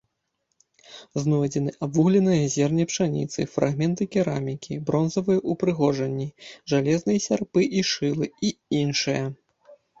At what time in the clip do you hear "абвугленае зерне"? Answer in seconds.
1.87-2.83